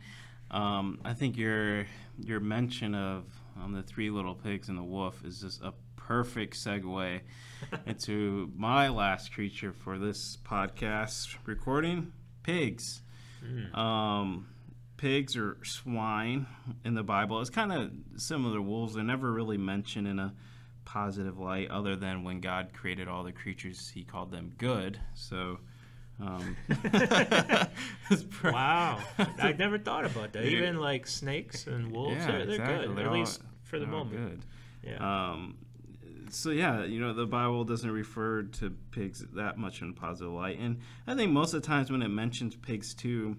[0.50, 1.86] um, I think your
[2.18, 3.24] your mention of
[3.62, 5.72] um, the three little pigs and the wolf, is just a
[6.12, 7.20] perfect segue
[7.86, 13.02] into my last creature for this podcast recording pigs.
[13.74, 14.48] Um,
[14.96, 16.46] pigs or swine
[16.82, 17.40] in the Bible.
[17.42, 17.90] It's kind of
[18.20, 18.94] similar to wolves.
[18.94, 20.32] They're never really mentioned in a
[20.86, 24.98] positive light, other than when God created all the creatures, He called them good.
[25.14, 25.58] So.
[26.20, 26.56] Um,
[28.44, 28.98] Wow,
[29.38, 30.46] I never thought about that.
[30.46, 32.86] Even like snakes and wolves, Yeah, they're, they're exactly.
[32.88, 34.16] good, They're at all- least for the moment.
[34.82, 34.90] Good.
[34.90, 35.30] Yeah.
[35.32, 35.58] Um,
[36.30, 40.32] so yeah, you know the Bible doesn't refer to pigs that much in a positive
[40.32, 43.36] light, and I think most of the times when it mentions pigs too,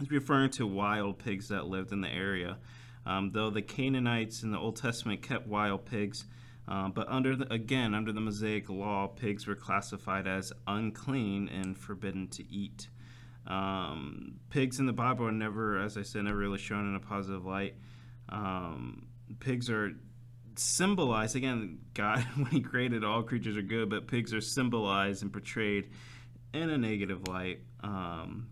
[0.00, 2.58] it's referring to wild pigs that lived in the area.
[3.06, 6.24] Um, though the Canaanites in the Old Testament kept wild pigs,
[6.66, 11.76] um, but under the, again under the Mosaic law, pigs were classified as unclean and
[11.76, 12.88] forbidden to eat.
[13.46, 17.00] Um, pigs in the Bible are never, as I said, never really shown in a
[17.00, 17.76] positive light.
[18.28, 19.06] Um,
[19.40, 19.92] pigs are
[20.58, 25.32] symbolized again god when he created all creatures are good but pigs are symbolized and
[25.32, 25.90] portrayed
[26.54, 27.60] in a negative light.
[27.82, 28.48] Um,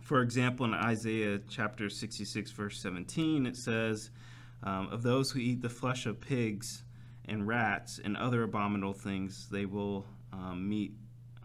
[0.00, 4.10] for example in isaiah chapter 66 verse 17 it says
[4.62, 6.82] um, of those who eat the flesh of pigs
[7.26, 10.92] and rats and other abominable things they will um, meet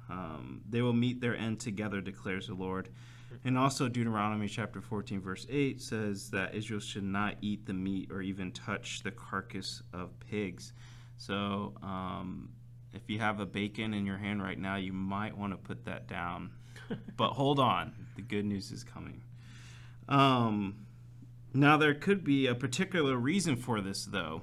[0.09, 2.89] um, they will meet their end together declares the lord
[3.43, 8.11] and also Deuteronomy chapter 14 verse 8 says that Israel should not eat the meat
[8.11, 10.73] or even touch the carcass of pigs.
[11.17, 12.49] So um,
[12.93, 15.85] if you have a bacon in your hand right now, you might want to put
[15.85, 16.51] that down.
[17.17, 19.23] but hold on, the good news is coming.
[20.07, 20.85] Um,
[21.53, 24.41] now there could be a particular reason for this though.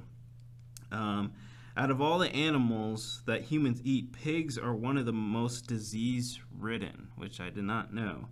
[0.91, 1.33] Um,
[1.77, 6.39] out of all the animals that humans eat, pigs are one of the most disease
[6.59, 8.29] ridden, which I did not know,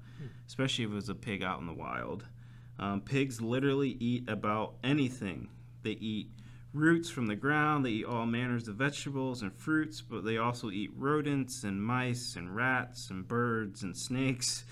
[0.46, 2.26] especially if it was a pig out in the wild.
[2.78, 5.48] Um, pigs literally eat about anything.
[5.82, 6.28] They eat
[6.72, 10.70] roots from the ground, they eat all manners of vegetables and fruits, but they also
[10.70, 14.64] eat rodents and mice and rats and birds and snakes,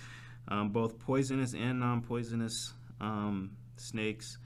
[0.49, 4.39] um, both poisonous and non poisonous um, snakes.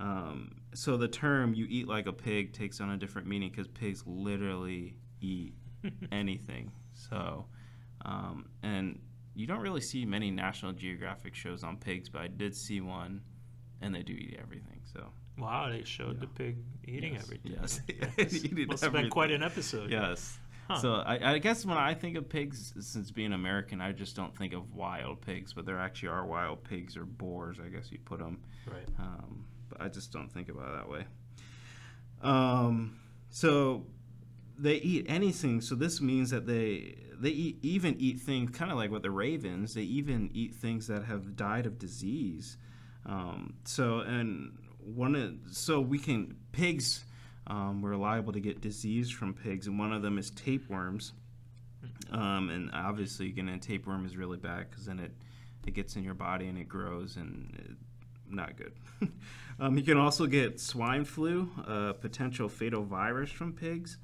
[0.00, 3.68] Um, so the term "you eat like a pig" takes on a different meaning because
[3.68, 5.54] pigs literally eat
[6.12, 6.72] anything.
[6.94, 7.46] So,
[8.04, 8.98] um, and
[9.34, 13.20] you don't really see many National Geographic shows on pigs, but I did see one,
[13.80, 14.80] and they do eat everything.
[14.92, 15.06] So
[15.38, 17.56] wow, they showed the pig eating yes, everything.
[17.60, 19.90] Yes, Eating Must have been quite an episode.
[19.90, 20.38] Yes.
[20.68, 20.76] Huh.
[20.76, 24.34] So I, I guess when I think of pigs, since being American, I just don't
[24.34, 27.58] think of wild pigs, but there actually are wild pigs or boars.
[27.62, 28.40] I guess you put them.
[28.66, 28.88] Right.
[28.98, 31.04] Um, but I just don't think about it that way.
[32.22, 32.98] Um,
[33.30, 33.86] so
[34.58, 35.60] they eat anything.
[35.60, 39.10] So this means that they they eat, even eat things kind of like with the
[39.10, 39.74] ravens.
[39.74, 42.56] They even eat things that have died of disease.
[43.06, 47.04] Um, so and one of so we can pigs.
[47.46, 51.12] Um, we're liable to get disease from pigs, and one of them is tapeworms.
[52.10, 55.12] Um, and obviously, getting a tapeworm is really bad because then it
[55.66, 57.76] it gets in your body and it grows and
[58.34, 58.72] not good.
[59.60, 63.98] um, you can also get swine flu, a potential fatal virus from pigs.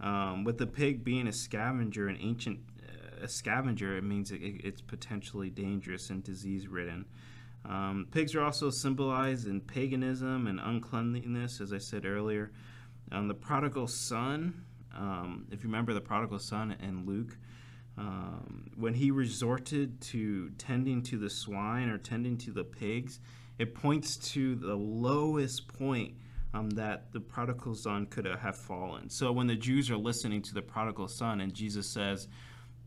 [0.00, 4.40] Um, with the pig being a scavenger, an ancient uh, a scavenger, it means it,
[4.42, 7.06] it's potentially dangerous and disease ridden.
[7.64, 12.52] Um, pigs are also symbolized in paganism and uncleanliness, as I said earlier.
[13.10, 17.36] Um, the prodigal son, um, if you remember the prodigal son in Luke,
[17.96, 23.20] um, when he resorted to tending to the swine or tending to the pigs,
[23.58, 26.14] it points to the lowest point
[26.54, 29.10] um, that the prodigal son could have fallen.
[29.10, 32.28] So when the Jews are listening to the prodigal son, and Jesus says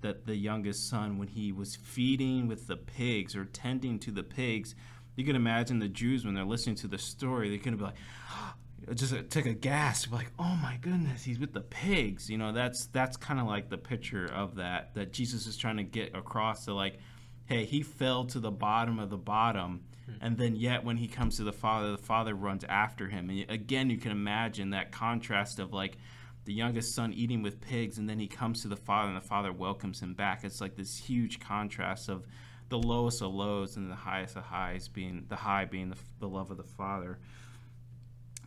[0.01, 4.23] that the youngest son, when he was feeding with the pigs or tending to the
[4.23, 4.75] pigs,
[5.15, 7.95] you can imagine the Jews when they're listening to the story, they're to be like,
[8.93, 12.85] just take a gasp like oh my goodness he's with the pigs you know that's
[12.93, 16.63] that's kind of like the picture of that that jesus is trying to get across
[16.65, 16.99] to like
[17.47, 19.83] hey he fell to the bottom of the bottom
[20.21, 23.29] and then yet when he comes to the father the father runs after him.
[23.29, 25.97] And again you can imagine that contrast of like
[26.45, 29.27] the youngest son eating with pigs and then he comes to the father and the
[29.27, 30.43] father welcomes him back.
[30.43, 32.25] It's like this huge contrast of
[32.69, 36.27] the lowest of lows and the highest of highs being the high being the, the
[36.27, 37.19] love of the father.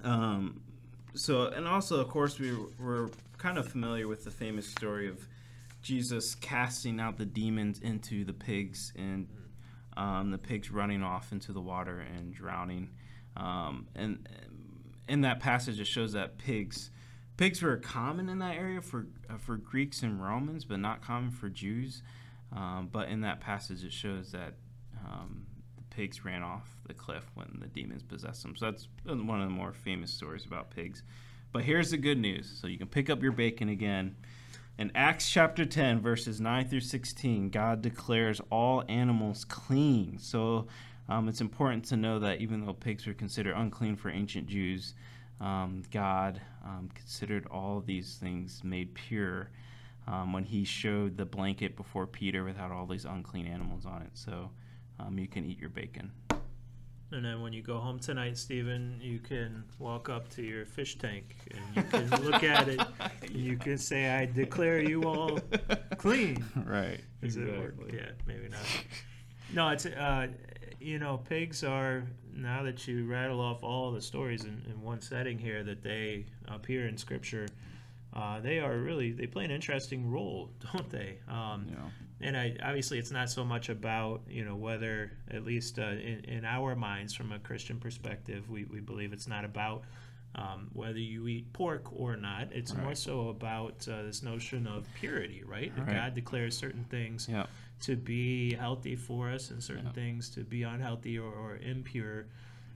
[0.02, 0.62] Um,
[1.14, 5.26] so, and also, of course, we were kind of familiar with the famous story of
[5.82, 9.26] Jesus casting out the demons into the pigs and
[9.96, 12.90] um, the pigs running off into the water and drowning.
[13.36, 14.28] Um, and
[15.08, 16.90] in that passage, it shows that pigs
[17.36, 21.30] pigs were common in that area for uh, for Greeks and Romans, but not common
[21.30, 22.02] for Jews.
[22.52, 24.54] Um, but in that passage, it shows that
[25.06, 28.56] um, the pigs ran off the cliff when the demons possessed them.
[28.56, 31.02] So that's one of the more famous stories about pigs.
[31.52, 32.58] But here's the good news.
[32.60, 34.16] So you can pick up your bacon again.
[34.78, 40.18] In Acts chapter 10, verses 9 through 16, God declares all animals clean.
[40.18, 40.68] So
[41.08, 44.94] um, it's important to know that even though pigs were considered unclean for ancient Jews,
[45.40, 49.50] um, God um, considered all these things made pure
[50.06, 54.10] um, when he showed the blanket before Peter without all these unclean animals on it.
[54.14, 54.50] So
[54.98, 56.10] um, you can eat your bacon.
[57.12, 60.96] And then when you go home tonight, Stephen, you can walk up to your fish
[60.96, 62.80] tank and you can look at it.
[63.22, 65.38] And you can say, "I declare you all
[65.98, 67.00] clean." Right.
[67.20, 67.74] Does it work?
[67.92, 68.60] Yeah, maybe not.
[69.52, 70.28] No, it's uh,
[70.80, 75.00] you know, pigs are now that you rattle off all the stories in, in one
[75.00, 77.46] setting here that they appear in Scripture.
[78.14, 81.18] Uh, they are really they play an interesting role, don't they?
[81.28, 81.76] Um, Yeah.
[82.20, 86.24] And I, obviously it's not so much about you know whether at least uh, in,
[86.28, 89.84] in our minds from a christian perspective we, we believe it's not about
[90.34, 94.86] um, whether you eat pork or not it's more so about uh, this notion of
[94.94, 95.86] purity right Right.
[95.96, 97.46] god declares certain things Yeah.
[97.82, 99.92] to be healthy for us and certain Yeah.
[99.92, 102.26] things to be unhealthy or, or impure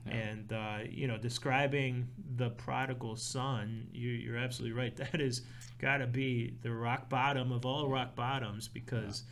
[0.05, 0.13] Yeah.
[0.13, 5.41] and uh, you know describing the prodigal son you, you're absolutely right that is
[5.79, 9.23] got to be the rock bottom of all rock bottoms because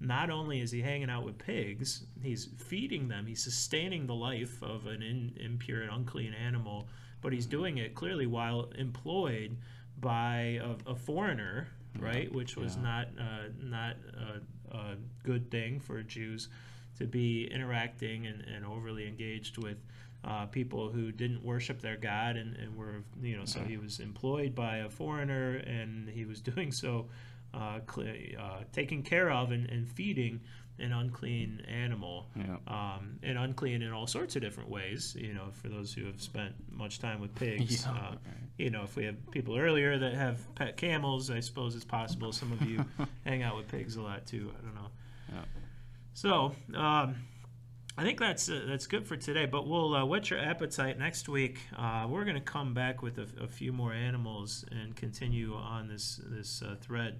[0.00, 4.62] not only is he hanging out with pigs he's feeding them he's sustaining the life
[4.62, 6.86] of an in, impure and unclean animal
[7.20, 9.56] but he's doing it clearly while employed
[10.00, 11.68] by a, a foreigner
[11.98, 12.82] right which was Yeah.
[12.82, 13.96] not uh, not
[14.72, 16.48] a, a good thing for jews
[16.98, 19.78] to be interacting and, and overly engaged with
[20.24, 24.00] uh, people who didn't worship their God and, and were, you know, so he was
[24.00, 27.06] employed by a foreigner and he was doing so,
[27.54, 30.40] uh, uh, taking care of and, and feeding
[30.80, 32.28] an unclean animal.
[32.36, 32.56] Yeah.
[32.68, 36.20] Um, and unclean in all sorts of different ways, you know, for those who have
[36.22, 37.84] spent much time with pigs.
[37.84, 38.20] Yeah, Uh, right.
[38.58, 42.32] you know, if we have people earlier that have pet camels, I suppose it's possible
[42.32, 42.84] some of you
[43.24, 44.52] hang out with pigs a lot too.
[44.56, 44.90] I don't know.
[45.32, 45.44] Yeah.
[46.14, 47.16] So, um,
[47.98, 49.44] I think that's uh, that's good for today.
[49.44, 51.58] But we'll uh, whet your appetite next week.
[51.76, 55.88] Uh, we're going to come back with a, a few more animals and continue on
[55.88, 57.18] this this uh, thread.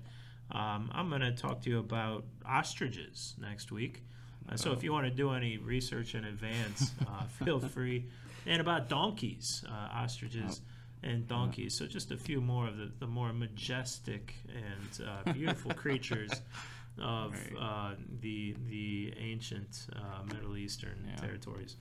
[0.52, 4.04] Um, I'm going to talk to you about ostriches next week.
[4.48, 8.06] Uh, so if you want to do any research in advance, uh, feel free.
[8.46, 10.60] And about donkeys, uh, ostriches
[11.02, 11.76] and donkeys.
[11.76, 16.30] So just a few more of the, the more majestic and uh, beautiful creatures
[17.00, 17.58] of Right.
[17.60, 21.16] uh, the the ancient uh, Middle Eastern Yeah.
[21.16, 21.76] territories.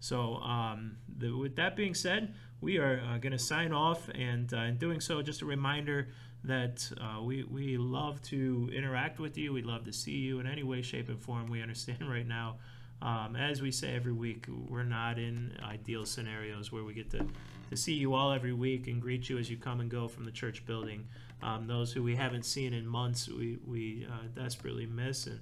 [0.00, 4.52] So, um, the, with that being said, we are uh, going to sign off, and
[4.54, 6.08] uh, in doing so, just a reminder
[6.44, 9.52] that uh, we we love to interact with you.
[9.52, 11.48] We'd love to see you in any way, shape, and form.
[11.50, 12.56] We understand right now.
[13.02, 17.26] Um, as we say every week, we're not in ideal scenarios where we get to,
[17.68, 20.24] to see you all every week and greet you as you come and go from
[20.24, 21.06] the church building.
[21.42, 25.40] Um, those who we haven't seen in months, we, we uh, desperately miss and,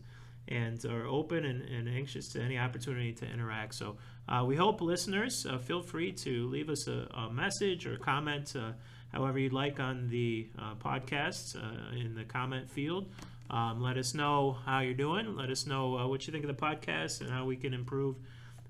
[0.48, 3.74] and are open and, and anxious to any opportunity to interact.
[3.74, 3.96] So
[4.28, 8.54] uh, we hope listeners uh, feel free to leave us a, a message or comment,
[8.56, 8.72] uh,
[9.12, 13.06] however you'd like, on the uh, podcast uh, in the comment field.
[13.48, 15.36] Um, let us know how you're doing.
[15.36, 18.16] Let us know what you think of the podcast and how we can improve.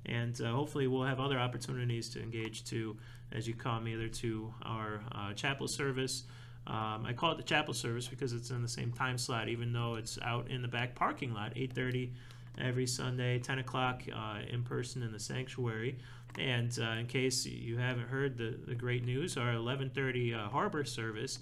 [0.05, 2.97] And hopefully, we'll have other opportunities to engage too
[3.33, 6.25] as you come either to our uh, chapel service.
[6.67, 9.73] Um, I call it the chapel service because it's in the same time slot, even
[9.73, 12.11] though it's out in the back parking lot, 8:30
[12.59, 15.99] every Sunday, 10 o'clock uh, in person in the sanctuary.
[16.39, 20.85] And uh, in case you haven't heard the, the great news, our 11:30 uh, harbor
[20.85, 21.39] service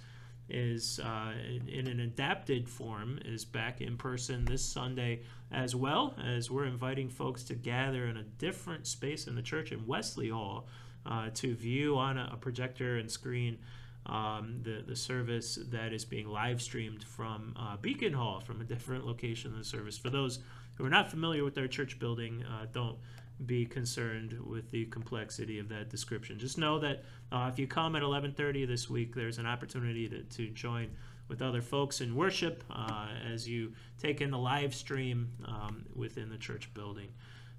[0.49, 6.15] is uh, in, in an adapted form is back in person this Sunday as well
[6.23, 10.29] as we're inviting folks to gather in a different space in the church in Wesley
[10.29, 10.67] Hall
[11.07, 13.59] uh, to view on a, a projector and screen
[14.07, 18.65] um, the, the service that is being live streamed from uh, Beacon Hall from a
[18.65, 19.97] different location of the service.
[19.97, 20.41] For those
[20.75, 22.99] who are not familiar with our church building, uh, don't
[23.47, 26.39] be concerned with the complexity of that description.
[26.39, 27.03] Just know that
[27.33, 30.91] uh, if you come at 11:30 this week, there's an opportunity to, to join
[31.29, 36.29] with other folks in worship uh, as you take in the live stream um, within
[36.29, 37.09] the church building.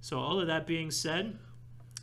[0.01, 1.37] So, all of that being said,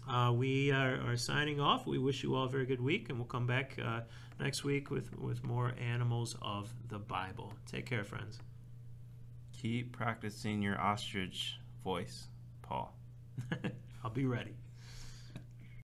[0.09, 1.87] uh, we are, are signing off.
[1.87, 4.01] We wish you all a very good week, and we'll come back uh,
[4.41, 7.53] next week with, with more animals of the Bible.
[7.67, 8.39] Take care, friends.
[9.61, 12.27] Keep practicing your ostrich voice,
[12.63, 12.97] Paul.
[14.05, 14.57] I'll be ready.